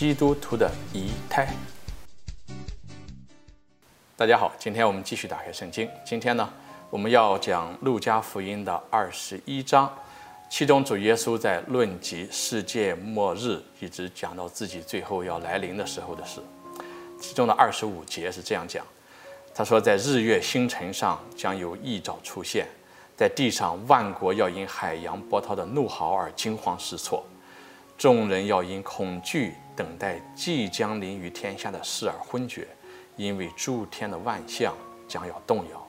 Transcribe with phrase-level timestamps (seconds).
[0.00, 1.46] 基督徒的仪态。
[4.16, 5.86] 大家好，今天我们继续打开圣经。
[6.06, 6.50] 今天呢，
[6.88, 9.94] 我们要讲路加福音的二十一章，
[10.48, 16.40] 其中主耶稣在论及世界末日，一直讲到自己最后要来临的时候的事。
[17.20, 18.82] 其中的二十五节是这样讲：
[19.54, 22.66] 他说，在日月星辰上将有异兆出现，
[23.18, 27.22] 在地上万国要因海洋波涛的怒号而惊慌失措，
[27.98, 32.68] 众人要因恐惧等待即将临于天下的事而昏厥。
[33.16, 34.74] 因为诸天的万象
[35.06, 35.86] 将要动摇。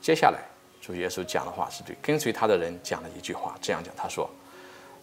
[0.00, 0.40] 接下来，
[0.80, 4.28] 主耶稣讲的话是对跟随他的人讲了一句话，这样讲：他说，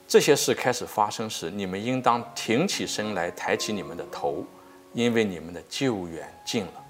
[0.08, 4.44] 这些事开始发生时，你们应当挺起身来，抬起你们的头，
[4.92, 6.84] 因为你们的救援近了。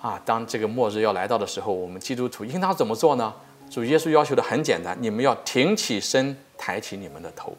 [0.00, 3.34] 啊，当这个末日要来到的时候，我们基督徒应当怎么做呢？
[3.68, 7.56] 主耶稣要求的很简单，你们要挺起身，抬起你们的头。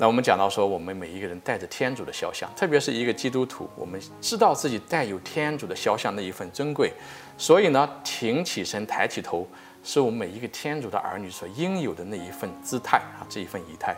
[0.00, 6.90] 那我们讲到说，我们每一个人带着天主的肖像，特别是一个基督徒，我们知道自己带有天主的肖像那一份尊贵，
[7.36, 9.46] 所以呢，挺起身、抬起头，
[9.84, 13.94] 是我们每一个天主的儿女所应有的那一份姿态啊，这一份仪态。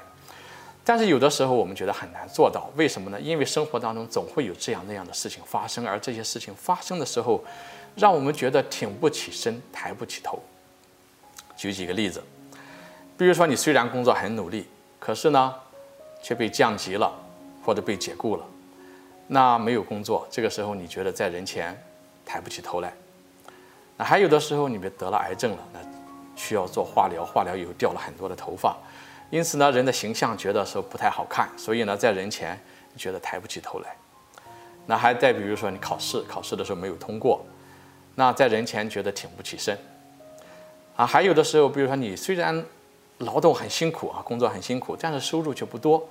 [0.82, 3.20] 但是有的时候我们觉得很难做到，为什么呢？
[3.20, 7.40] 因为生活当中总会有这样那样的事情发生，而这些事情发生的时候，
[7.94, 10.42] 让我们觉得挺不起身、抬不起头。
[11.56, 12.20] 举几个例子，
[13.16, 14.66] 比如说你虽然工作很努力，
[14.98, 15.54] 可是呢，
[16.22, 17.12] 却被降级了，
[17.64, 18.44] 或者被解雇了，
[19.26, 21.76] 那没有工作，这个时候你觉得在人前
[22.24, 22.92] 抬不起头来。
[23.96, 25.80] 那还有的时候你别得了癌症了，那
[26.36, 28.76] 需要做化疗，化疗以后掉了很多的头发，
[29.30, 32.58] 因此呢，人的形象觉得说不太好看，所以呢，在人前
[32.96, 33.96] 觉得抬不起头来。
[34.86, 37.44] 那还再比如说你考试，考试的时候没有通过，
[38.14, 39.76] 那在人前觉得挺不起身。
[40.94, 42.64] 啊，还有的时候，比如说你虽然。
[43.22, 46.06] 劳动很辛苦啊，工作很辛苦，但是收入却不多，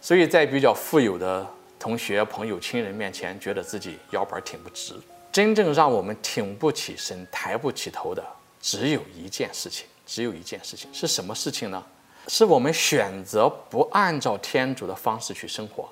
[0.00, 1.46] 所以在比较富有的
[1.78, 4.94] 同学、朋友、亲人面前，觉得自己腰板挺不直。
[5.32, 8.24] 真正让我们挺不起身、抬不起头的，
[8.60, 11.84] 只有一件事情，只有一件事情，是什么事情呢？
[12.28, 15.88] 是我们选择不按照天主的方式去生活，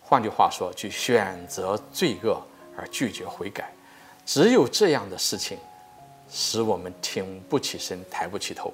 [0.00, 2.40] 换句话说，去选择罪恶
[2.76, 3.72] 而拒绝悔改。
[4.26, 5.58] 只有这样的事情，
[6.30, 8.72] 使我们挺不起身、抬不起头。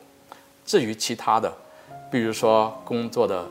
[0.64, 1.52] 至于其他的，
[2.10, 3.46] 比如说工作的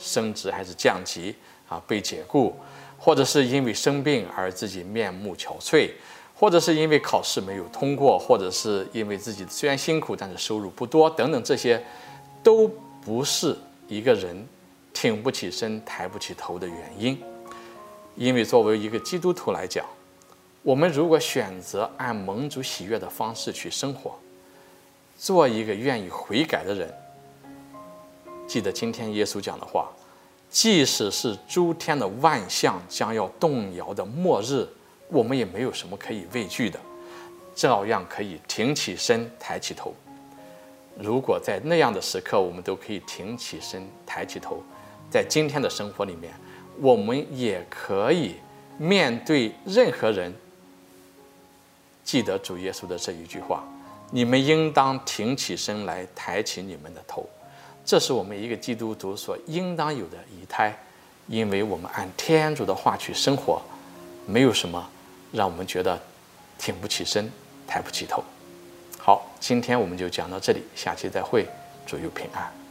[0.00, 1.34] 升职还是降级
[1.68, 2.54] 啊，被解雇，
[2.98, 5.90] 或者是因为生病而自己面目憔悴，
[6.34, 11.82] 或者是因为考试没有通过，或者是因为自己虽然辛苦但是收入不多等等，这些
[12.42, 12.68] 都
[13.04, 13.56] 不是
[13.88, 14.46] 一个人
[14.92, 17.20] 挺不起身、抬不起头的原因。
[18.16, 19.84] 因为作为一个基督徒来讲，
[20.62, 24.18] 我们如果选择按蒙主喜悦的方式去生活。
[25.16, 26.92] 做一个愿意悔改的人。
[28.46, 29.90] 记得今天耶稣讲的话，
[30.48, 34.66] 即使是诸天的万象将要动摇的末日，
[35.08, 36.78] 我们也没有什么可以畏惧的，
[37.54, 39.92] 照样可以挺起身、抬起头。
[40.98, 44.62] 如果在那样的时刻，我们都可以挺起身、抬起头，
[45.10, 46.32] 在今天的生活里面，
[46.80, 48.36] 我们也可以
[48.78, 50.32] 面对任何人，
[52.04, 53.64] 记得主耶稣的这一句话。
[54.10, 57.28] 你们应当挺起身来，抬起你们的头，
[57.84, 60.76] 这是我们一个基督徒所应当有的仪态，
[61.26, 63.60] 因为我们按天主的话去生活，
[64.26, 64.88] 没有什么
[65.32, 66.00] 让我们觉得
[66.58, 67.30] 挺不起身、
[67.66, 68.22] 抬不起头。
[68.98, 71.46] 好，今天我们就讲到这里，下期再会，
[71.86, 72.65] 祝佑平安。